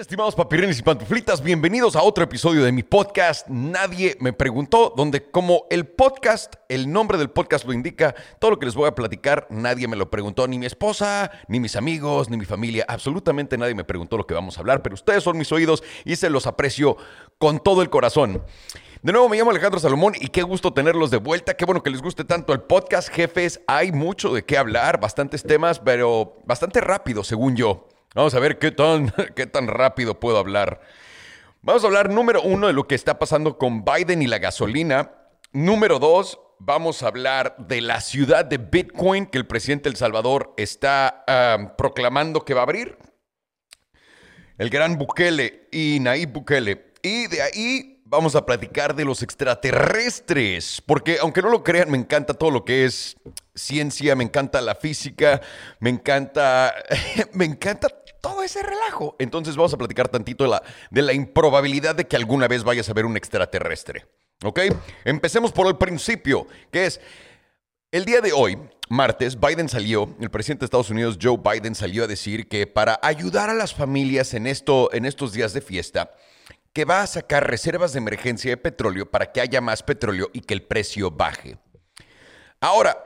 [0.00, 3.46] estimados papirrines y pantuflitas, bienvenidos a otro episodio de mi podcast.
[3.48, 8.58] Nadie me preguntó, donde como el podcast, el nombre del podcast lo indica, todo lo
[8.58, 12.30] que les voy a platicar, nadie me lo preguntó, ni mi esposa, ni mis amigos,
[12.30, 15.36] ni mi familia, absolutamente nadie me preguntó lo que vamos a hablar, pero ustedes son
[15.36, 16.96] mis oídos y se los aprecio
[17.36, 18.42] con todo el corazón.
[19.02, 21.58] De nuevo, me llamo Alejandro Salomón y qué gusto tenerlos de vuelta.
[21.58, 23.60] Qué bueno que les guste tanto el podcast, jefes.
[23.66, 27.86] Hay mucho de qué hablar, bastantes temas, pero bastante rápido, según yo.
[28.14, 30.80] Vamos a ver qué tan, qué tan rápido puedo hablar.
[31.62, 35.12] Vamos a hablar número uno de lo que está pasando con Biden y la gasolina.
[35.52, 40.54] Número dos, vamos a hablar de la ciudad de Bitcoin que el presidente El Salvador
[40.56, 41.24] está
[41.76, 42.98] proclamando que va a abrir.
[44.58, 46.92] El gran Bukele y Nayib Bukele.
[47.02, 51.96] Y de ahí vamos a platicar de los extraterrestres, porque aunque no lo crean, me
[51.96, 53.16] encanta todo lo que es
[53.54, 55.40] ciencia, me encanta la física,
[55.78, 56.74] me encanta,
[57.32, 57.88] me encanta
[58.20, 59.14] todo ese relajo.
[59.20, 62.88] Entonces vamos a platicar tantito de la, de la improbabilidad de que alguna vez vayas
[62.88, 64.06] a ver un extraterrestre.
[64.42, 64.58] ¿Ok?
[65.04, 67.00] Empecemos por el principio, que es,
[67.92, 68.58] el día de hoy,
[68.88, 72.98] martes, Biden salió, el presidente de Estados Unidos, Joe Biden, salió a decir que para
[73.02, 76.10] ayudar a las familias en, esto, en estos días de fiesta,
[76.72, 80.40] que va a sacar reservas de emergencia de petróleo para que haya más petróleo y
[80.40, 81.58] que el precio baje.
[82.60, 82.96] Ahora,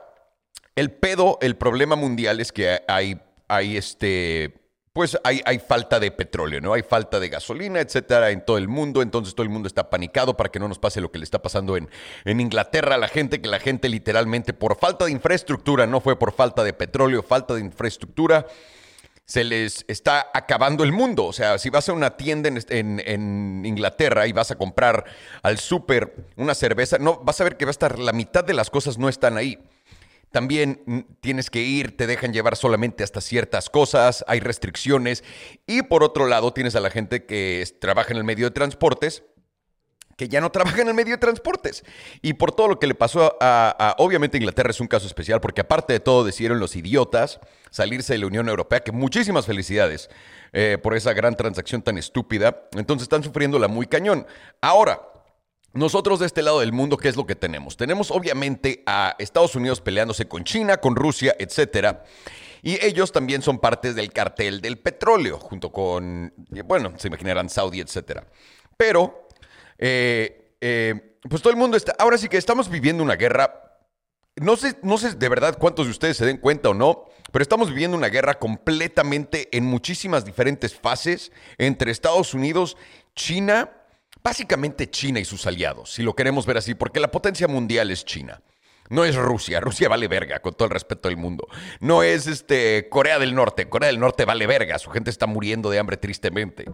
[0.75, 6.11] el pedo, el problema mundial es que hay, hay este, pues hay, hay, falta de
[6.11, 6.73] petróleo, ¿no?
[6.73, 9.01] Hay falta de gasolina, etcétera, en todo el mundo.
[9.01, 11.41] Entonces todo el mundo está panicado para que no nos pase lo que le está
[11.41, 11.89] pasando en,
[12.25, 16.19] en Inglaterra a la gente, que la gente literalmente por falta de infraestructura, no fue
[16.19, 18.45] por falta de petróleo, falta de infraestructura,
[19.25, 21.25] se les está acabando el mundo.
[21.25, 25.05] O sea, si vas a una tienda en, en, en Inglaterra y vas a comprar
[25.41, 28.53] al súper una cerveza, no, vas a ver que va a estar, la mitad de
[28.53, 29.59] las cosas no están ahí.
[30.31, 35.23] También tienes que ir, te dejan llevar solamente hasta ciertas cosas, hay restricciones.
[35.65, 39.23] Y por otro lado, tienes a la gente que trabaja en el medio de transportes,
[40.15, 41.83] que ya no trabaja en el medio de transportes.
[42.21, 45.61] Y por todo lo que le pasó a, obviamente Inglaterra es un caso especial, porque
[45.61, 50.09] aparte de todo decidieron los idiotas salirse de la Unión Europea, que muchísimas felicidades
[50.53, 52.67] eh, por esa gran transacción tan estúpida.
[52.73, 54.25] Entonces están sufriéndola muy cañón.
[54.61, 55.01] Ahora,
[55.73, 57.75] nosotros de este lado del mundo, ¿qué es lo que tenemos?
[57.75, 62.05] Tenemos obviamente a Estados Unidos peleándose con China, con Rusia, etcétera.
[62.61, 67.81] Y ellos también son parte del cartel del petróleo, junto con, bueno, se imaginarán Saudi,
[67.81, 68.25] etcétera.
[68.77, 69.24] Pero,
[69.77, 73.61] eh, eh, pues todo el mundo está, ahora sí que estamos viviendo una guerra.
[74.37, 77.41] No sé, no sé de verdad cuántos de ustedes se den cuenta o no, pero
[77.41, 82.75] estamos viviendo una guerra completamente en muchísimas diferentes fases entre Estados Unidos,
[83.15, 83.71] China,
[84.21, 88.03] básicamente China y sus aliados, si lo queremos ver así, porque la potencia mundial es
[88.03, 88.41] China.
[88.89, 91.47] No es Rusia, Rusia vale verga, con todo el respeto del mundo.
[91.79, 95.71] No es este Corea del Norte, Corea del Norte vale verga, su gente está muriendo
[95.71, 96.65] de hambre tristemente.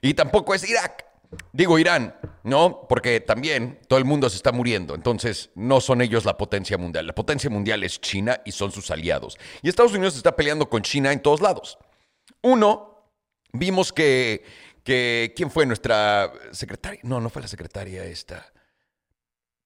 [0.00, 1.04] Y tampoco es Irak,
[1.52, 2.86] digo Irán, ¿no?
[2.88, 7.06] Porque también todo el mundo se está muriendo, entonces no son ellos la potencia mundial.
[7.06, 9.38] La potencia mundial es China y son sus aliados.
[9.62, 11.78] Y Estados Unidos está peleando con China en todos lados.
[12.42, 13.10] Uno,
[13.52, 14.44] vimos que
[14.88, 18.50] que quién fue nuestra secretaria, no, no fue la secretaria esta.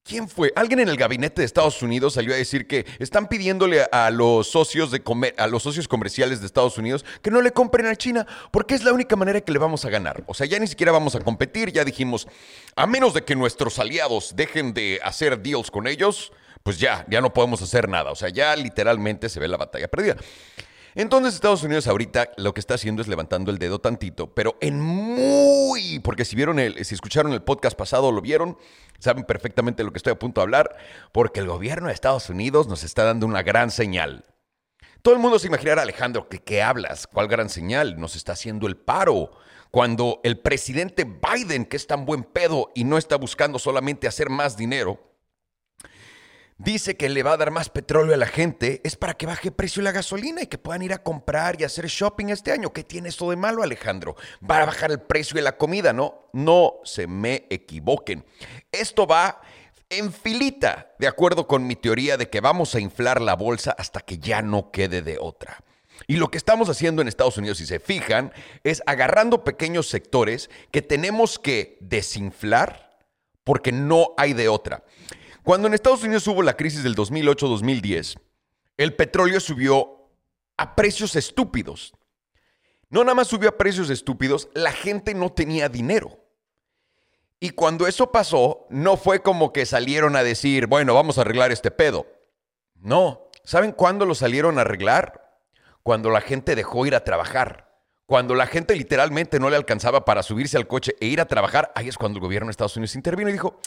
[0.04, 0.52] ¿Quién fue?
[0.56, 4.48] Alguien en el gabinete de Estados Unidos salió a decir que están pidiéndole a los
[4.48, 7.94] socios de comer, a los socios comerciales de Estados Unidos que no le compren a
[7.94, 10.24] China porque es la única manera que le vamos a ganar.
[10.26, 12.26] O sea, ya ni siquiera vamos a competir, ya dijimos,
[12.74, 16.32] a menos de que nuestros aliados dejen de hacer deals con ellos,
[16.64, 18.10] pues ya, ya no podemos hacer nada.
[18.10, 20.16] O sea, ya literalmente se ve la batalla perdida.
[20.94, 24.78] Entonces Estados Unidos ahorita lo que está haciendo es levantando el dedo tantito, pero en
[24.80, 28.58] muy, porque si vieron el, si escucharon el podcast pasado, lo vieron,
[28.98, 30.76] saben perfectamente lo que estoy a punto de hablar,
[31.12, 34.25] porque el gobierno de Estados Unidos nos está dando una gran señal.
[35.00, 37.06] Todo el mundo se imaginará, Alejandro, ¿qué, qué hablas?
[37.06, 37.98] ¿Cuál gran señal?
[37.98, 39.32] Nos está haciendo el paro.
[39.70, 44.28] Cuando el presidente Biden, que es tan buen pedo y no está buscando solamente hacer
[44.28, 45.11] más dinero,
[46.62, 49.48] dice que le va a dar más petróleo a la gente, es para que baje
[49.48, 52.52] el precio de la gasolina y que puedan ir a comprar y hacer shopping este
[52.52, 52.72] año.
[52.72, 54.16] ¿Qué tiene esto de malo, Alejandro?
[54.48, 56.28] Va a bajar el precio de la comida, ¿no?
[56.32, 58.25] No se me equivoquen.
[58.70, 59.40] Esto va
[59.90, 64.00] en filita, de acuerdo con mi teoría de que vamos a inflar la bolsa hasta
[64.00, 65.62] que ya no quede de otra.
[66.06, 68.32] Y lo que estamos haciendo en Estados Unidos, si se fijan,
[68.64, 72.98] es agarrando pequeños sectores que tenemos que desinflar
[73.44, 74.84] porque no hay de otra.
[75.42, 78.18] Cuando en Estados Unidos hubo la crisis del 2008-2010,
[78.76, 80.08] el petróleo subió
[80.56, 81.92] a precios estúpidos.
[82.88, 86.20] No nada más subió a precios estúpidos, la gente no tenía dinero.
[87.40, 91.50] Y cuando eso pasó, no fue como que salieron a decir, bueno, vamos a arreglar
[91.50, 92.06] este pedo.
[92.76, 93.28] No.
[93.42, 95.40] ¿Saben cuándo lo salieron a arreglar?
[95.82, 97.72] Cuando la gente dejó ir a trabajar
[98.12, 101.72] cuando la gente literalmente no le alcanzaba para subirse al coche e ir a trabajar,
[101.74, 103.58] ahí es cuando el gobierno de Estados Unidos intervino y dijo,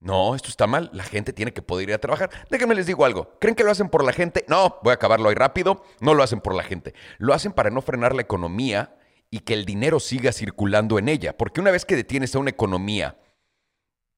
[0.00, 2.30] no, esto está mal, la gente tiene que poder ir a trabajar.
[2.50, 4.44] Déjenme les digo algo, ¿creen que lo hacen por la gente?
[4.48, 7.70] No, voy a acabarlo ahí rápido, no lo hacen por la gente, lo hacen para
[7.70, 8.96] no frenar la economía
[9.30, 12.50] y que el dinero siga circulando en ella, porque una vez que detienes a una
[12.50, 13.18] economía,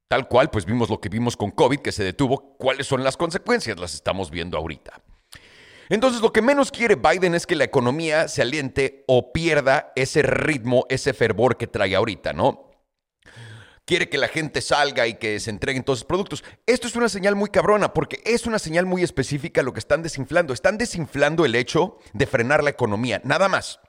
[0.08, 3.16] tal cual, pues vimos lo que vimos con COVID, que se detuvo, ¿cuáles son las
[3.16, 3.78] consecuencias?
[3.78, 5.00] Las estamos viendo ahorita.
[5.88, 10.22] Entonces, lo que menos quiere Biden es que la economía se aliente o pierda ese
[10.22, 12.65] ritmo, ese fervor que trae ahorita, ¿no?
[13.86, 16.44] Quiere que la gente salga y que se entreguen todos los productos.
[16.66, 20.02] Esto es una señal muy cabrona porque es una señal muy específica lo que están
[20.02, 20.52] desinflando.
[20.52, 23.80] Están desinflando el hecho de frenar la economía, nada más.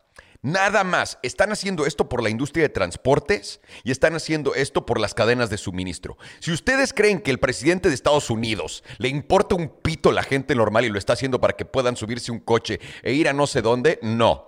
[0.44, 1.18] Nada más.
[1.24, 5.50] Están haciendo esto por la industria de transportes y están haciendo esto por las cadenas
[5.50, 6.18] de suministro.
[6.40, 10.24] Si ustedes creen que el presidente de Estados Unidos le importa un pito a la
[10.24, 13.34] gente normal y lo está haciendo para que puedan subirse un coche e ir a
[13.34, 14.47] no sé dónde, no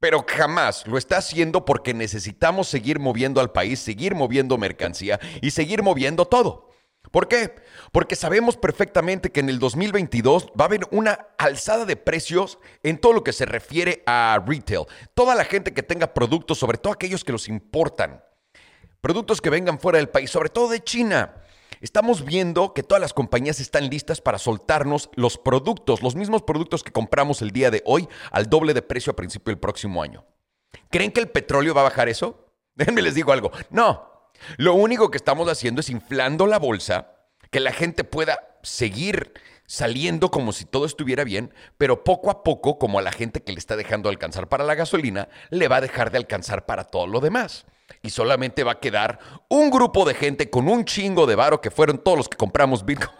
[0.00, 5.50] pero jamás lo está haciendo porque necesitamos seguir moviendo al país, seguir moviendo mercancía y
[5.50, 6.70] seguir moviendo todo.
[7.10, 7.56] ¿Por qué?
[7.92, 12.98] Porque sabemos perfectamente que en el 2022 va a haber una alzada de precios en
[12.98, 14.86] todo lo que se refiere a retail.
[15.14, 18.22] Toda la gente que tenga productos, sobre todo aquellos que los importan,
[19.00, 21.34] productos que vengan fuera del país, sobre todo de China.
[21.80, 26.84] Estamos viendo que todas las compañías están listas para soltarnos los productos, los mismos productos
[26.84, 30.26] que compramos el día de hoy, al doble de precio a principio del próximo año.
[30.90, 32.52] ¿Creen que el petróleo va a bajar eso?
[32.74, 33.50] Déjenme les digo algo.
[33.70, 34.30] No.
[34.58, 37.14] Lo único que estamos haciendo es inflando la bolsa,
[37.50, 39.32] que la gente pueda seguir
[39.64, 43.52] saliendo como si todo estuviera bien, pero poco a poco, como a la gente que
[43.52, 47.06] le está dejando alcanzar para la gasolina, le va a dejar de alcanzar para todo
[47.06, 47.64] lo demás
[48.02, 49.18] y solamente va a quedar
[49.48, 52.84] un grupo de gente con un chingo de varo que fueron todos los que compramos
[52.84, 53.10] Bitcoin.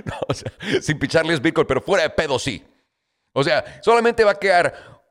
[0.80, 2.64] sin picharles Bitcoin, pero fuera de pedo sí.
[3.32, 5.02] O sea, solamente va a quedar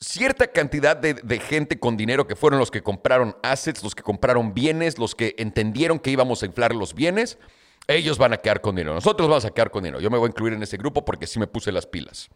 [0.00, 4.02] cierta cantidad de, de, gente con dinero que fueron los que compraron assets, los que
[4.02, 7.38] compraron bienes, los que entendieron que íbamos a inflar los bienes.
[7.86, 8.94] Ellos van a quedar con dinero.
[8.94, 10.00] Nosotros vamos a quedar con dinero.
[10.00, 12.28] Yo me voy a incluir en ese grupo porque sí me puse las pilas.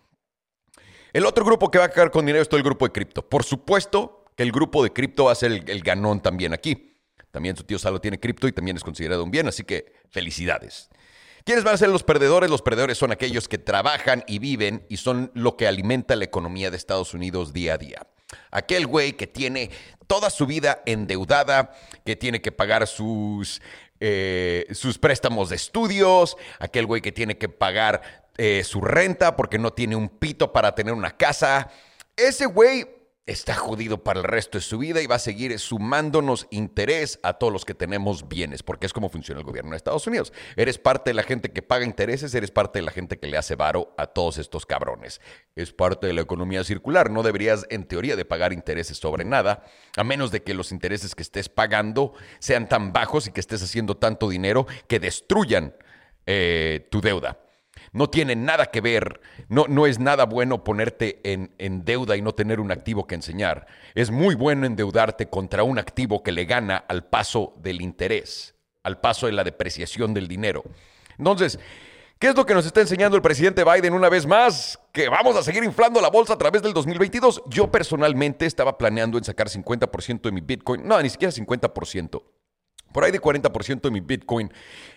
[1.12, 3.28] El otro grupo que va a quedar con dinero es todo el grupo de cripto.
[3.28, 6.96] Por supuesto, el grupo de cripto va a ser el, ganón también aquí.
[7.30, 10.90] También su tío Salo tiene cripto y también es considerado un bien, así que felicidades.
[11.44, 12.50] ¿Quiénes van a ser los perdedores?
[12.50, 16.70] Los perdedores son aquellos que trabajan y viven y son lo que alimenta la economía
[16.70, 18.06] de Estados Unidos día a día.
[18.50, 19.70] Aquel güey que tiene
[20.06, 21.72] toda su vida endeudada,
[22.04, 23.60] que tiene que pagar sus,
[23.98, 29.58] eh, sus préstamos de estudios, aquel güey que tiene que pagar eh, su renta porque
[29.58, 31.70] no tiene un pito para tener una casa.
[32.16, 32.86] Ese güey
[33.26, 37.34] está jodido para el resto de su vida y va a seguir sumándonos interés a
[37.34, 40.32] todos los que tenemos bienes, porque es como funciona el gobierno de Estados Unidos.
[40.56, 43.38] Eres parte de la gente que paga intereses, eres parte de la gente que le
[43.38, 45.20] hace varo a todos estos cabrones.
[45.54, 49.64] Es parte de la economía circular, no deberías en teoría de pagar intereses sobre nada,
[49.96, 53.62] a menos de que los intereses que estés pagando sean tan bajos y que estés
[53.62, 55.76] haciendo tanto dinero que destruyan
[56.26, 57.41] eh, tu deuda
[57.92, 62.22] no tiene nada que ver, no, no es nada bueno ponerte en, en, deuda y
[62.22, 63.66] no tener un activo que enseñar.
[63.94, 69.00] Es muy bueno endeudarte contra un activo que le gana al paso del interés, al
[69.00, 70.62] paso de la depreciación del dinero.
[71.18, 71.58] Entonces,
[72.18, 74.78] ¿qué es lo que nos está enseñando el presidente Biden una vez más?
[74.92, 77.42] Que vamos a seguir inflando la bolsa a través del 2022.
[77.46, 82.22] Yo personalmente estaba planeando en sacar 50% de mi Bitcoin, no, ni siquiera 50%
[82.92, 84.52] por ahí de 40% de mi Bitcoin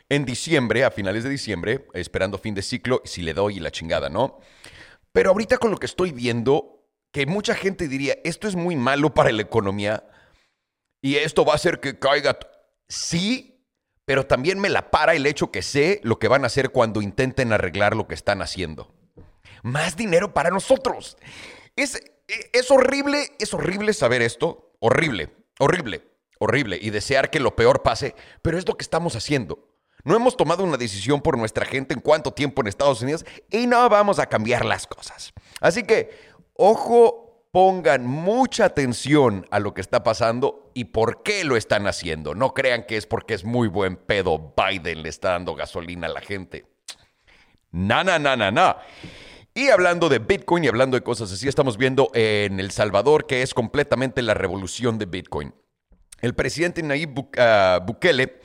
[0.09, 4.09] en diciembre, a finales de diciembre, esperando fin de ciclo, si le doy la chingada,
[4.09, 4.39] ¿no?
[5.11, 9.13] Pero ahorita con lo que estoy viendo, que mucha gente diría, esto es muy malo
[9.13, 10.03] para la economía
[11.01, 12.37] y esto va a hacer que caiga.
[12.87, 13.65] Sí,
[14.05, 17.01] pero también me la para el hecho que sé lo que van a hacer cuando
[17.01, 18.93] intenten arreglar lo que están haciendo.
[19.63, 21.17] Más dinero para nosotros.
[21.75, 21.99] Es,
[22.53, 24.73] es horrible, es horrible saber esto.
[24.79, 26.03] Horrible, horrible
[26.39, 29.74] horrible y desear que lo peor pase, pero es lo que estamos haciendo.
[30.05, 33.67] No hemos tomado una decisión por nuestra gente en cuánto tiempo en Estados Unidos y
[33.67, 35.33] no vamos a cambiar las cosas.
[35.59, 36.11] Así que,
[36.53, 42.35] ojo, pongan mucha atención a lo que está pasando y por qué lo están haciendo.
[42.35, 46.11] No crean que es porque es muy buen pedo Biden le está dando gasolina a
[46.11, 46.65] la gente.
[47.71, 48.77] Na, na, na, na, na.
[49.53, 53.41] Y hablando de Bitcoin y hablando de cosas así, estamos viendo en El Salvador que
[53.41, 55.53] es completamente la revolución de Bitcoin
[56.21, 58.39] el presidente Nayib ah, Bukele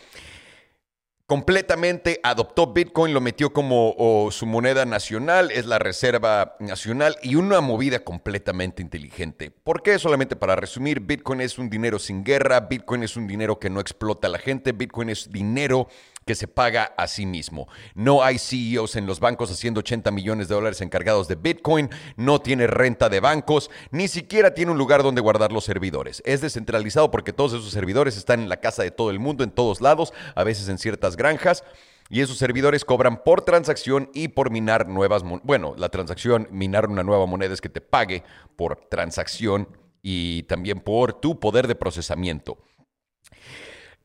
[1.31, 7.61] completamente adoptó Bitcoin, lo metió como su moneda nacional, es la reserva nacional y una
[7.61, 9.53] movida completamente inteligente.
[9.53, 10.01] ¿Por qué?
[10.01, 13.79] Solamente para resumir, Bitcoin es un dinero sin guerra, Bitcoin es un dinero que no
[13.79, 15.87] explota a la gente, Bitcoin es dinero
[16.27, 17.69] que se paga a sí mismo.
[17.95, 22.41] No hay CEOs en los bancos haciendo 80 millones de dólares encargados de Bitcoin, no
[22.41, 26.23] tiene renta de bancos, ni siquiera tiene un lugar donde guardar los servidores.
[26.25, 29.51] Es descentralizado porque todos esos servidores están en la casa de todo el mundo, en
[29.51, 31.65] todos lados, a veces en ciertas granjas.
[32.13, 37.05] Y esos servidores cobran por transacción y por minar nuevas Bueno, la transacción, minar una
[37.05, 38.25] nueva moneda es que te pague
[38.57, 39.69] por transacción
[40.03, 42.59] y también por tu poder de procesamiento.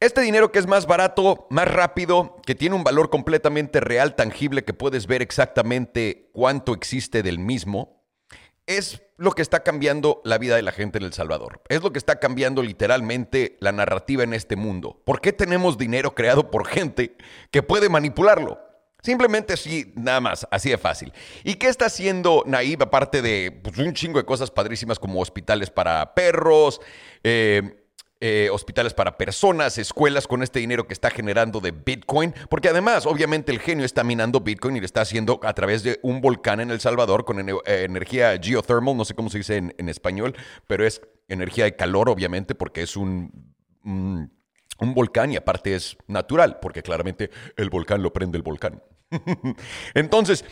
[0.06, 4.64] Este dinero que es más barato, más rápido, que tiene un valor completamente real, tangible,
[4.64, 8.04] que puedes ver exactamente cuánto existe del mismo,
[8.68, 11.64] es lo que está cambiando la vida de la gente en El Salvador.
[11.70, 15.02] Es lo que está cambiando literalmente la narrativa en este mundo.
[15.06, 17.18] ¿Por qué tenemos dinero creado por gente
[17.50, 18.60] que puede manipularlo?
[19.02, 21.14] Simplemente así, nada más, así de fácil.
[21.44, 25.72] ¿Y qué está haciendo Naib aparte de pues, un chingo de cosas padrísimas como hospitales
[25.72, 26.80] para perros?
[27.24, 27.82] Eh,
[28.22, 33.06] eh, hospitales para personas, escuelas con este dinero que está generando de Bitcoin, porque además,
[33.06, 36.60] obviamente, el genio está minando Bitcoin y lo está haciendo a través de un volcán
[36.60, 40.86] en El Salvador con eh, energía geothermal, no sé cómo se dice en, español, pero
[40.86, 43.32] es energía de calor, obviamente, porque es un,
[43.84, 48.82] un volcán y aparte es natural, porque claramente el volcán lo prende el volcán.
[49.94, 50.46] Entonces,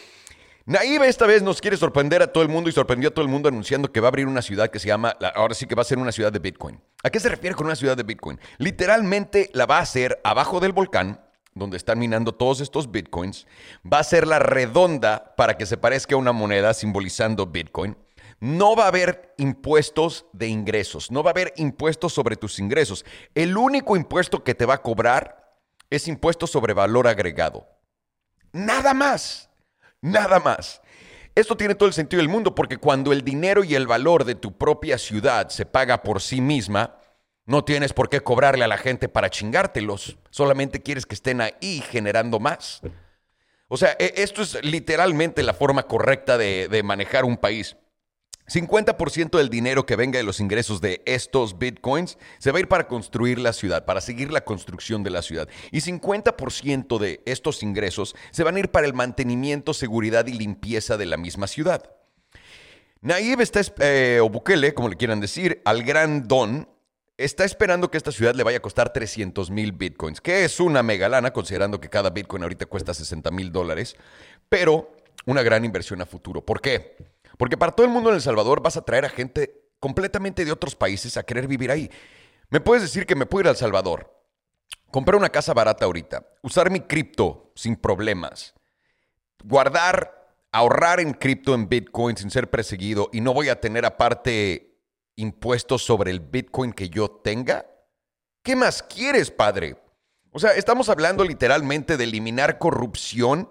[0.65, 3.29] Naive esta vez nos quiere sorprender a todo el mundo y sorprendió a todo el
[3.29, 5.81] mundo anunciando que va a abrir una ciudad que se llama, ahora sí que va
[5.81, 6.79] a ser una ciudad de Bitcoin.
[7.03, 8.39] ¿A qué se refiere con una ciudad de Bitcoin?
[8.59, 11.19] Literalmente la va a hacer abajo del volcán,
[11.53, 13.45] donde están minando todos estos Bitcoins.
[13.85, 17.97] Va a ser la redonda para que se parezca a una moneda simbolizando Bitcoin.
[18.39, 23.03] No va a haber impuestos de ingresos, no va a haber impuestos sobre tus ingresos.
[23.35, 25.57] El único impuesto que te va a cobrar
[25.89, 27.67] es impuesto sobre valor agregado.
[28.53, 29.49] Nada más.
[30.03, 30.81] Nada más.
[31.33, 34.35] Esto tiene todo el sentido del mundo porque cuando el dinero y el valor de
[34.35, 36.97] tu propia ciudad se paga por sí misma,
[37.45, 40.17] no tienes por qué cobrarle a la gente para chingártelos.
[40.29, 42.81] Solamente quieres que estén ahí generando más.
[43.69, 47.77] O sea, e, esto es literalmente la forma correcta de, de manejar un país.
[48.47, 52.67] 50% del dinero que venga de los ingresos de estos bitcoins se va a ir
[52.67, 55.47] para construir la ciudad, para seguir la construcción de la ciudad.
[55.71, 60.97] Y 50% de estos ingresos se van a ir para el mantenimiento, seguridad y limpieza
[60.97, 61.89] de la misma ciudad.
[63.01, 66.69] Nayib está, eh, o Bukele, como le quieran decir, al gran don,
[67.17, 70.83] está esperando que esta ciudad le vaya a costar 300 mil bitcoins, que es una
[70.83, 73.95] megalana, considerando que cada bitcoin ahorita cuesta 60 mil dólares,
[74.49, 74.95] pero
[75.25, 76.45] una gran inversión a futuro.
[76.45, 77.12] ¿Por qué?
[77.37, 80.51] Porque para todo el mundo en El Salvador vas a traer a gente completamente de
[80.51, 81.89] otros países a querer vivir ahí.
[82.49, 84.13] Me puedes decir que me puedo ir a El Salvador,
[84.91, 88.53] comprar una casa barata ahorita, usar mi cripto sin problemas,
[89.43, 94.77] guardar, ahorrar en cripto, en Bitcoin sin ser perseguido y no voy a tener aparte
[95.15, 97.65] impuestos sobre el Bitcoin que yo tenga.
[98.43, 99.77] ¿Qué más quieres, padre?
[100.31, 103.49] O sea, estamos hablando literalmente de eliminar corrupción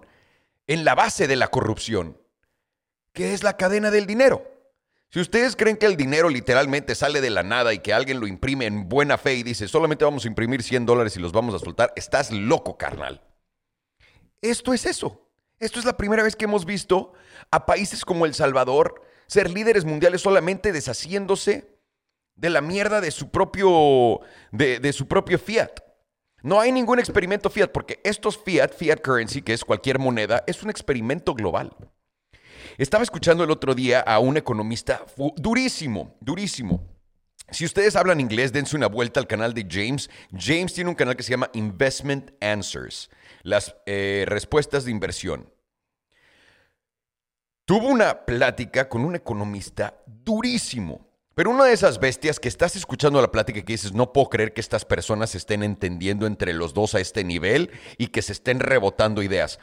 [0.66, 2.21] en la base de la corrupción
[3.12, 4.42] que es la cadena del dinero.
[5.10, 8.26] Si ustedes creen que el dinero literalmente sale de la nada y que alguien lo
[8.26, 11.54] imprime en buena fe y dice, solamente vamos a imprimir 100 dólares y los vamos
[11.54, 13.20] a soltar, estás loco, carnal.
[14.40, 15.28] Esto es eso.
[15.58, 17.12] Esto es la primera vez que hemos visto
[17.50, 21.78] a países como El Salvador ser líderes mundiales solamente deshaciéndose
[22.34, 25.80] de la mierda de su propio, de, de su propio fiat.
[26.42, 30.62] No hay ningún experimento fiat porque estos fiat, fiat currency, que es cualquier moneda, es
[30.62, 31.76] un experimento global.
[32.78, 35.04] Estaba escuchando el otro día a un economista
[35.36, 36.88] durísimo, durísimo.
[37.50, 40.08] Si ustedes hablan inglés, dense una vuelta al canal de James.
[40.32, 43.10] James tiene un canal que se llama Investment Answers,
[43.42, 45.52] las eh, respuestas de inversión.
[47.66, 51.08] Tuvo una plática con un economista durísimo.
[51.34, 54.28] Pero una de esas bestias que estás escuchando la plática y que dices, no puedo
[54.28, 58.32] creer que estas personas estén entendiendo entre los dos a este nivel y que se
[58.32, 59.58] estén rebotando ideas.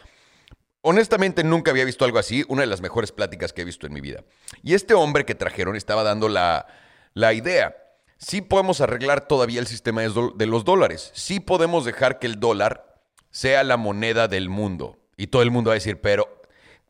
[0.81, 3.93] Honestamente nunca había visto algo así, una de las mejores pláticas que he visto en
[3.93, 4.23] mi vida.
[4.63, 6.67] Y este hombre que trajeron estaba dando la,
[7.13, 7.75] la idea.
[8.17, 11.11] Sí podemos arreglar todavía el sistema de los dólares.
[11.13, 14.97] Sí podemos dejar que el dólar sea la moneda del mundo.
[15.17, 16.41] Y todo el mundo va a decir, pero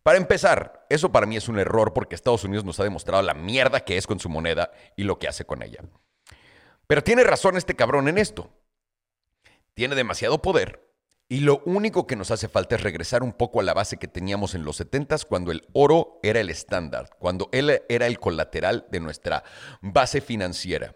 [0.03, 3.33] para empezar, eso para mí es un error porque Estados Unidos nos ha demostrado la
[3.33, 5.83] mierda que es con su moneda y lo que hace con ella.
[6.87, 8.49] Pero tiene razón este cabrón en esto.
[9.73, 10.88] Tiene demasiado poder
[11.29, 14.07] y lo único que nos hace falta es regresar un poco a la base que
[14.07, 18.87] teníamos en los 70 cuando el oro era el estándar, cuando él era el colateral
[18.91, 19.43] de nuestra
[19.81, 20.95] base financiera.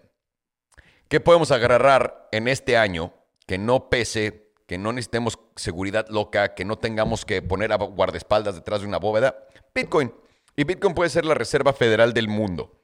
[1.07, 3.13] ¿Qué podemos agarrar en este año
[3.45, 8.55] que no pese que no necesitemos seguridad loca, que no tengamos que poner a guardaespaldas
[8.55, 9.45] detrás de una bóveda.
[9.75, 10.13] Bitcoin.
[10.55, 12.82] Y Bitcoin puede ser la reserva federal del mundo.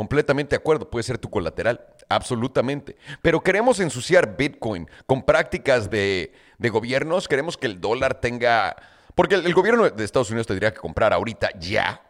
[0.00, 2.96] Completamente de acuerdo, puede ser tu colateral, absolutamente.
[3.20, 8.76] Pero queremos ensuciar Bitcoin con prácticas de, gobiernos, queremos que el dólar tenga...
[9.14, 12.00] Porque el, gobierno de Estados Unidos tendría que comprar ahorita ya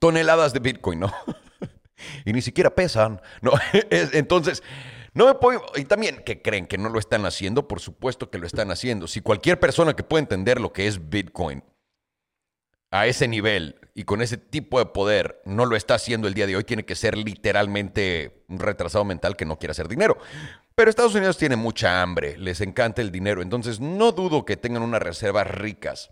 [0.00, 1.12] toneladas de Bitcoin, ¿no?
[2.24, 3.52] y ni siquiera pesan, ¿no?
[3.90, 4.64] Entonces,
[5.12, 5.62] no me puedo...
[5.76, 9.06] Y también que creen que no lo están haciendo, por supuesto que lo están haciendo.
[9.06, 11.62] Si cualquier persona que pueda entender lo que es Bitcoin
[12.94, 16.46] a ese nivel y con ese tipo de poder no lo está haciendo el día
[16.46, 20.16] de hoy, tiene que ser literalmente un retrasado mental que no quiere hacer dinero.
[20.76, 24.84] Pero Estados Unidos tiene mucha hambre, les encanta el dinero, entonces no dudo que tengan
[24.84, 26.10] unas reservas ricas.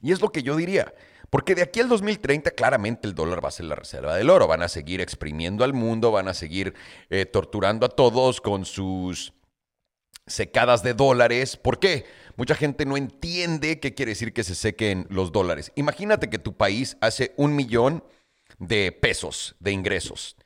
[0.00, 0.94] Y es lo que yo diría,
[1.30, 4.46] porque de aquí al 2030 claramente el dólar va a ser la reserva del oro,
[4.46, 6.74] van a seguir exprimiendo al mundo, van a seguir
[7.08, 9.32] eh, torturando a todos con sus
[10.28, 11.56] secadas de dólares.
[11.56, 12.06] ¿Por qué?
[12.40, 15.72] Mucha gente no entiende qué quiere decir que se sequen los dólares.
[15.74, 18.02] Imagínate que tu país hace un millón
[18.58, 20.38] de pesos de ingresos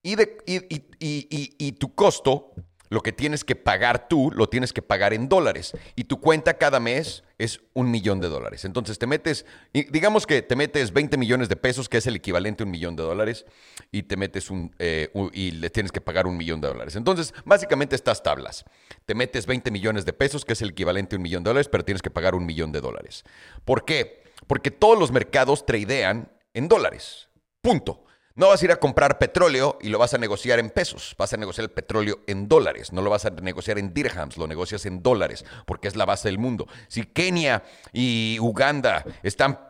[0.00, 2.52] y, de, y, tu costo,
[2.90, 5.72] lo que tienes que pagar tú, lo tienes que pagar en dólares.
[5.94, 8.64] Y tu cuenta cada mes es un millón de dólares.
[8.64, 12.64] Entonces te metes, digamos que te metes 20 millones de pesos, que es el equivalente
[12.64, 13.46] a un millón de dólares,
[13.92, 16.96] y te metes un, eh, y le tienes que pagar un millón de dólares.
[16.96, 18.64] Entonces, básicamente estas tablas.
[19.06, 21.68] Te metes 20 millones de pesos, que es el equivalente a un millón de dólares,
[21.70, 23.22] pero tienes que pagar un millón de dólares.
[23.64, 24.24] ¿Por qué?
[24.48, 27.28] Porque todos los mercados tradean en dólares.
[27.62, 28.04] Punto.
[28.40, 31.14] No vas a ir a comprar petróleo y lo vas a negociar en pesos.
[31.18, 32.90] Vas a negociar el petróleo en dólares.
[32.90, 36.28] No lo vas a negociar en dirhams, lo negocias en dólares, porque es la base
[36.28, 36.66] del mundo.
[36.88, 39.60] Si Kenia y Uganda están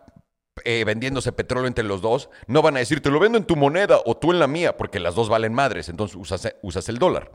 [0.64, 3.56] eh, vendiéndose petróleo entre los dos, no van a decir, te lo vendo en tu
[3.56, 5.88] moneda o tú en la mía, porque las dos valen madres.
[5.88, 7.32] Entonces usas, usas el dólar.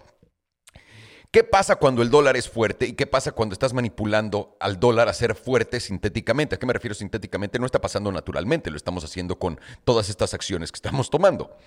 [1.36, 5.10] ¿Qué pasa cuando el dólar es fuerte y qué pasa cuando estás manipulando al dólar
[5.10, 6.56] a ser fuerte sintéticamente?
[6.56, 7.60] ¿A qué me refiero sintéticamente?
[7.60, 11.58] No está pasando naturalmente, lo estamos haciendo con todas estas acciones que estamos tomando.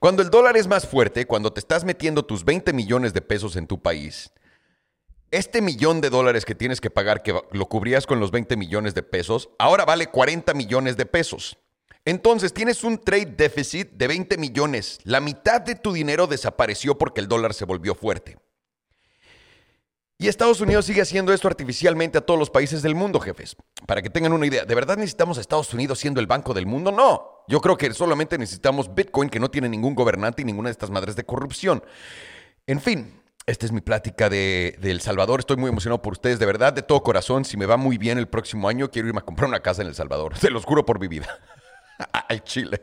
[0.00, 3.54] Cuando el dólar es más fuerte, cuando te estás metiendo tus 20 millones de pesos
[3.54, 4.32] en tu país,
[5.30, 8.96] este millón de dólares que tienes que pagar, que lo cubrías con los 20 millones
[8.96, 11.58] de pesos, ahora vale 40 millones de pesos.
[12.04, 14.98] Entonces tienes un trade deficit de 20 millones.
[15.04, 18.36] La mitad de tu dinero desapareció porque el dólar se volvió fuerte.
[20.18, 23.54] Y Estados Unidos sigue haciendo esto artificialmente a todos los países del mundo, jefes.
[23.86, 26.64] Para que tengan una idea, ¿de verdad necesitamos a Estados Unidos siendo el banco del
[26.64, 26.90] mundo?
[26.90, 27.44] No.
[27.48, 30.90] Yo creo que solamente necesitamos Bitcoin, que no tiene ningún gobernante y ninguna de estas
[30.90, 31.84] madres de corrupción.
[32.66, 35.40] En fin, esta es mi plática de, El Salvador.
[35.40, 37.44] Estoy muy emocionado por ustedes, de verdad, de todo corazón.
[37.44, 39.88] Si me va muy bien el próximo año, quiero irme a comprar una casa en
[39.88, 40.36] El Salvador.
[40.38, 41.28] Se los juro por mi vida.
[42.28, 42.82] Al Chile.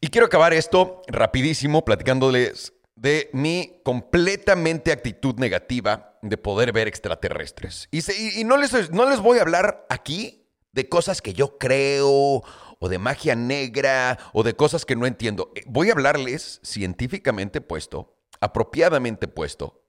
[0.00, 7.88] Y quiero acabar esto rapidísimo platicándoles de mi completamente actitud negativa de poder ver extraterrestres.
[7.90, 12.42] Y, no, les, no les voy a hablar aquí de cosas que yo creo
[12.78, 15.52] o de magia negra o de cosas que no entiendo.
[15.54, 19.84] Eh, voy a hablarles científicamente puesto, apropiadamente puesto,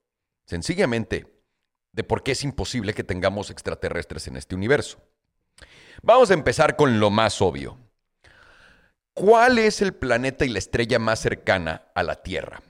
[0.46, 1.42] sencillamente
[1.92, 5.02] de por qué es imposible que tengamos extraterrestres en este universo.
[6.02, 7.78] Vamos a empezar con lo más obvio.
[9.14, 12.62] ¿Cuál es el planeta y la estrella más cercana a la Tierra?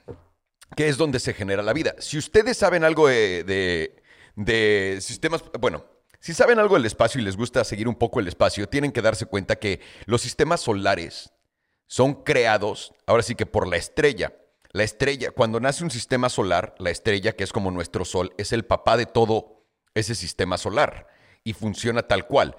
[0.76, 1.94] Que es donde se genera la vida.
[1.98, 3.90] Si ustedes saben algo de,
[5.00, 5.86] sistemas, bueno,
[6.20, 9.02] si saben algo del espacio y les gusta seguir un poco el espacio, tienen que
[9.02, 11.32] darse cuenta que los sistemas solares
[11.86, 14.34] son creados, ahora sí que por la estrella.
[14.72, 18.52] La estrella, cuando nace un sistema solar, la estrella, que es como nuestro sol, es
[18.52, 21.06] el papá de todo ese sistema solar
[21.46, 22.56] y funciona tal cual.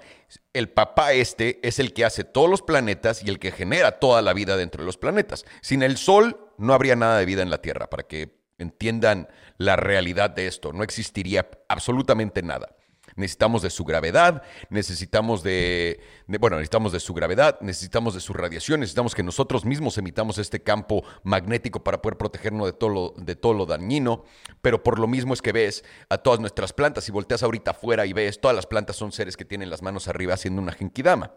[0.54, 4.22] El papá este es el que hace todos los planetas y el que genera toda
[4.22, 5.44] la vida dentro de los planetas.
[5.60, 9.76] Sin el Sol no habría nada de vida en la Tierra, para que entiendan la
[9.76, 10.72] realidad de esto.
[10.72, 12.77] No existiría absolutamente nada
[13.16, 18.80] necesitamos de su gravedad, necesitamos de, bueno, necesitamos de su gravedad, necesitamos de su radiación,
[18.80, 23.36] necesitamos que nosotros mismos emitamos este campo magnético para poder protegernos de todo lo, de
[23.36, 24.24] todo lo dañino,
[24.62, 28.06] pero por lo mismo es que ves a todas nuestras plantas, y volteas ahorita afuera
[28.06, 31.32] y ves, todas las plantas son seres que tienen las manos arriba haciendo una genkidama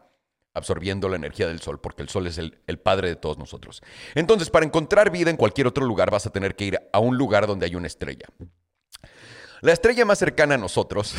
[0.54, 3.82] absorbiendo la energía del sol, porque el sol es el, el, padre de todos nosotros.
[4.16, 7.18] Entonces, para encontrar vida en cualquier otro lugar, vas a tener que ir a un
[7.18, 8.28] lugar donde hay una estrella.
[9.62, 11.14] La estrella más cercana a nosotros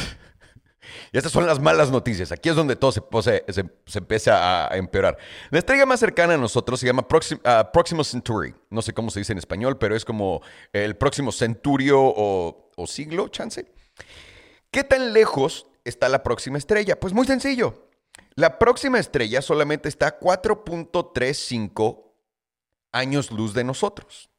[1.13, 2.33] y estas son las malas noticias.
[2.33, 3.03] Aquí es donde todo se,
[3.49, 5.19] se, empieza a, empeorar.
[5.51, 7.07] La estrella más cercana a nosotros se llama
[7.45, 8.55] ah, Próximo Centauri.
[8.71, 12.87] No sé cómo se dice en español, pero es como el próximo centurio o, o
[12.87, 13.67] siglo, chance.
[14.71, 16.99] ¿Qué tan lejos está la próxima estrella?
[16.99, 17.89] Pues muy sencillo.
[18.35, 22.13] La próxima estrella solamente está a 4.35
[22.93, 24.31] años luz de nosotros.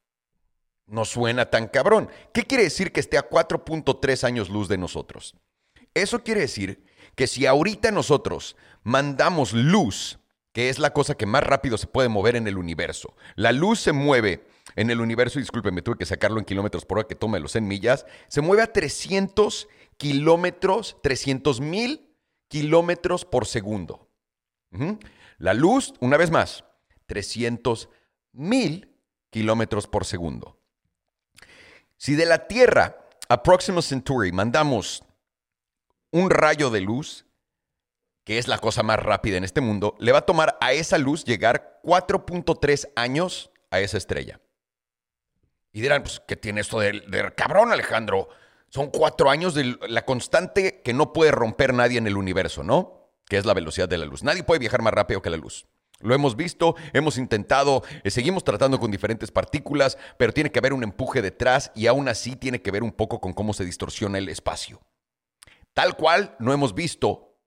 [0.85, 2.09] no suena tan cabrón.
[2.33, 5.35] ¿Qué quiere decir que esté a 4.3 años luz de nosotros?
[5.93, 6.83] Eso quiere decir
[7.15, 10.19] que si ahorita nosotros mandamos luz,
[10.51, 13.79] que es la cosa que más rápido se puede mover en el universo, la luz
[13.79, 17.39] se mueve en el universo, discúlpeme, tuve que sacarlo en kilómetros por hora, que tome
[17.39, 22.09] los en millas, se mueve a 300 kilómetros, 300 mil
[22.47, 24.09] kilómetros por segundo.
[25.37, 26.63] La luz, una vez más,
[27.05, 27.89] 300
[28.31, 28.95] mil
[29.29, 30.59] kilómetros por segundo.
[31.97, 35.03] Si de la Tierra a Proxima Centauri mandamos
[36.13, 37.25] un rayo de luz,
[38.23, 40.97] que es la cosa más rápida en este mundo, le va a tomar a esa
[40.97, 44.39] luz llegar 4.3 años a esa estrella.
[45.73, 48.29] Y dirán, pues, ¿qué tiene esto de, cabrón, Alejandro?
[48.69, 53.11] Son cuatro años de la constante que no puede romper nadie en el universo, ¿no?
[53.27, 54.23] Que es la velocidad de la luz.
[54.23, 55.65] Nadie puede viajar más rápido que la luz.
[55.99, 60.73] Lo hemos visto, hemos intentado, eh, seguimos tratando con diferentes partículas, pero tiene que haber
[60.73, 64.19] un empuje detrás y aún así tiene que ver un poco con cómo se distorsiona
[64.19, 64.79] el espacio.
[65.73, 67.37] Tal cual no hemos visto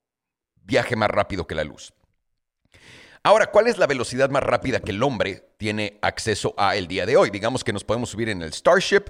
[0.55, 1.93] viaje más rápido que la luz.
[3.23, 7.05] Ahora, ¿cuál es la velocidad más rápida que el hombre tiene acceso a el día
[7.05, 7.29] de hoy?
[7.29, 9.05] Digamos que nos podemos subir en el Starship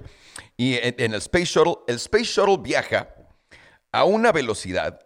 [0.56, 1.76] y en, el Space Shuttle.
[1.86, 3.14] El Space Shuttle viaja
[3.92, 5.00] a una velocidad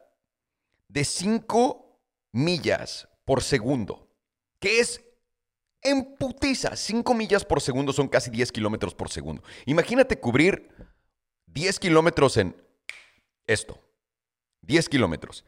[0.89, 2.01] de 5
[2.33, 4.09] millas por segundo
[4.63, 5.05] que es
[5.83, 6.77] en putiza.
[6.77, 9.43] 5 millas por segundo son casi 10 kilómetros por segundo.
[9.67, 10.71] Imagínate cubrir
[11.49, 12.57] 10 kilómetros en
[13.47, 13.79] esto.
[14.63, 15.45] 10 kilómetros.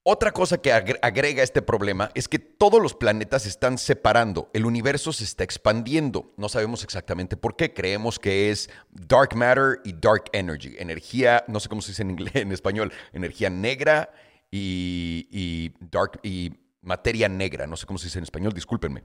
[0.03, 4.65] Otra cosa que agrega este problema es que todos los planetas se están separando, el
[4.65, 6.33] universo se está expandiendo.
[6.37, 7.71] No sabemos exactamente por qué.
[7.71, 12.09] Creemos que es dark matter y dark energy, energía, no sé cómo se dice en
[12.09, 14.11] inglés, en español, energía negra
[14.49, 19.03] y, dark, y materia negra, no sé cómo se dice en español, discúlpenme.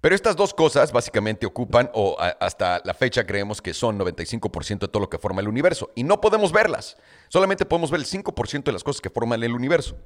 [0.00, 4.88] Pero estas dos cosas básicamente ocupan, o hasta la fecha creemos que son 95% de
[4.88, 5.90] todo lo que forma el universo.
[5.94, 6.96] Y no podemos verlas.
[7.28, 9.96] Solamente podemos ver el 5% de las cosas que forman el universo.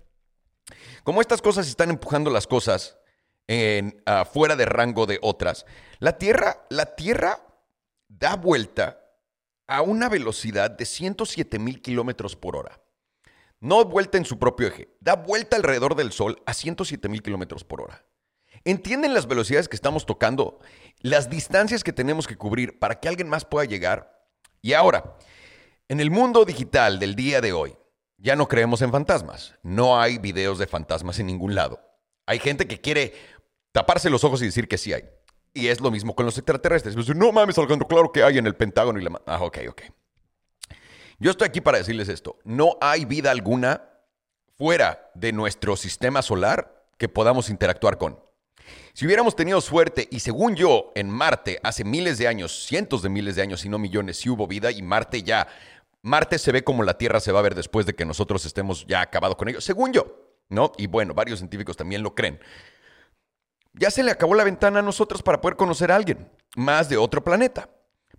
[1.05, 2.99] Como estas cosas están empujando las cosas
[3.49, 5.67] en, fuera de rango de otras,
[5.99, 7.41] la Tierra, la Tierra
[8.09, 9.01] da vuelta
[9.67, 12.81] a una velocidad de 107 mil kilómetros por hora.
[13.61, 17.65] No vuelta en su propio eje, da vuelta alrededor del Sol a 107 mil kilómetros
[17.65, 18.05] por hora.
[18.65, 20.61] ¿Entienden las velocidades que estamos tocando?
[21.01, 24.27] Las distancias que tenemos que cubrir para que alguien más pueda llegar.
[24.61, 25.17] Y ahora,
[25.89, 27.77] en el mundo digital del día de hoy,
[28.19, 29.55] ya no creemos en fantasmas.
[29.63, 31.81] No hay videos de fantasmas en ningún lado.
[32.27, 33.15] Hay gente que quiere
[33.73, 35.05] taparse los ojos y decir que sí hay.
[35.55, 36.95] Y es lo mismo con los extraterrestres.
[37.17, 39.21] No mames, Alejandro, claro que hay en el Pentágono y la...
[39.27, 39.83] Ah, ok, ok.
[41.19, 42.39] Yo estoy aquí para decirles esto.
[42.45, 43.89] No hay vida alguna
[44.57, 48.30] fuera de nuestro sistema solar que podamos interactuar con.
[48.93, 53.09] Si hubiéramos tenido suerte, y según yo, en Marte hace miles de años, cientos de
[53.09, 55.49] miles de años, si no millones, sí hubo vida, y Marte ya,
[56.03, 58.87] Marte se ve como la Tierra se va a ver después de que nosotros estemos
[58.87, 60.73] ya acabados con ello, según yo, ¿no?
[60.77, 62.41] Y bueno, varios científicos también lo creen.
[63.75, 66.97] Ya se le acabó la ventana a nosotros para poder conocer a alguien más de
[66.97, 67.69] otro planeta.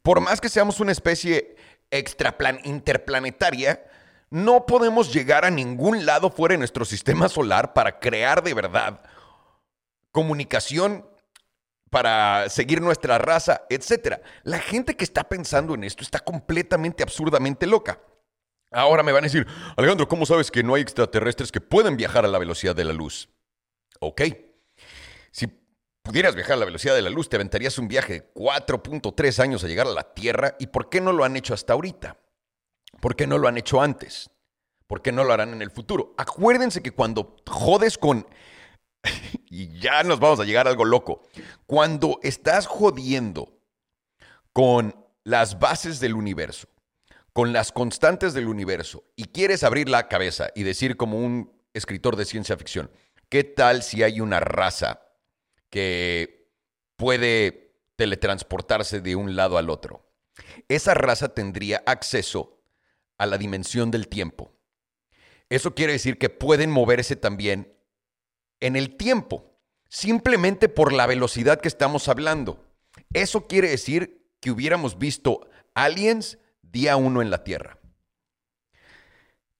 [0.01, 1.55] Por más que seamos una especie
[1.91, 3.83] extraplan interplanetaria,
[4.29, 9.01] no podemos llegar a ningún lado fuera de nuestro sistema solar para crear de verdad
[10.11, 11.07] comunicación
[11.89, 14.21] para seguir nuestra raza, etc.
[14.43, 18.01] La gente que está pensando en esto está completamente absurdamente loca.
[18.71, 19.45] Ahora me van a decir,
[19.75, 22.93] Alejandro, ¿cómo sabes que no hay extraterrestres que pueden viajar a la velocidad de la
[22.93, 23.29] luz?
[23.99, 24.21] Ok.
[25.31, 25.47] Si
[26.01, 29.63] pudieras viajar a la velocidad de la luz, te aventarías un viaje de 4.3 años
[29.65, 30.55] a llegar a la Tierra.
[30.59, 32.17] ¿Y por qué no lo han hecho hasta ahorita?
[33.01, 34.29] ¿Por qué no lo han hecho antes?
[34.87, 36.13] ¿Por qué no lo harán en el futuro?
[36.17, 38.25] Acuérdense que cuando jodes con...
[39.49, 41.23] y ya nos vamos a llegar a algo loco.
[41.65, 43.57] Cuando estás jodiendo
[44.53, 46.67] con las bases del universo,
[47.33, 52.15] con las constantes del universo, y quieres abrir la cabeza y decir como un escritor
[52.15, 52.91] de ciencia ficción,
[53.29, 55.01] ¿qué tal si hay una raza
[55.69, 56.49] que
[56.97, 60.11] puede teletransportarse de un lado al otro?
[60.67, 62.61] Esa raza tendría acceso
[63.17, 64.53] a la dimensión del tiempo.
[65.49, 67.73] Eso quiere decir que pueden moverse también
[68.61, 69.57] en el tiempo,
[69.89, 72.63] simplemente por la velocidad que estamos hablando.
[73.13, 77.77] Eso quiere decir que hubiéramos visto aliens día uno en la Tierra.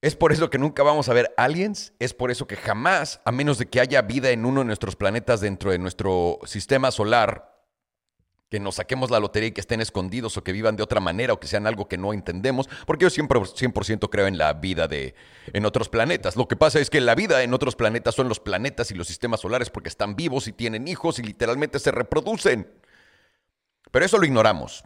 [0.02, 3.32] Es por eso que nunca vamos a ver aliens, es por eso que jamás, a
[3.32, 7.61] menos de que haya vida en uno de nuestros planetas dentro de nuestro sistema solar,
[8.52, 11.32] que nos saquemos la lotería y que estén escondidos o que vivan de otra manera
[11.32, 14.90] o que sean algo que no entendemos, porque yo siempre 100% creo en la vida
[14.90, 15.16] de,
[15.54, 16.36] en otros planetas.
[16.36, 19.08] Lo que pasa es que la vida en otros planetas son los planetas y los
[19.08, 22.70] sistemas solares porque están vivos y tienen hijos y literalmente se reproducen.
[23.90, 24.84] Pero eso lo ignoramos.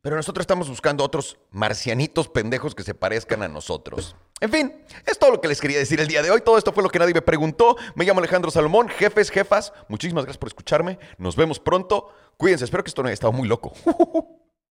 [0.00, 4.16] Pero nosotros estamos buscando otros marcianitos pendejos que se parezcan a nosotros.
[4.44, 4.74] En fin,
[5.06, 6.42] es todo lo que les quería decir el día de hoy.
[6.42, 7.78] Todo esto fue lo que nadie me preguntó.
[7.94, 8.90] Me llamo Alejandro Salomón.
[8.90, 10.98] Jefes, jefas, muchísimas gracias por escucharme.
[11.16, 12.12] Nos vemos pronto.
[12.36, 13.72] Cuídense, espero que esto no haya estado muy loco.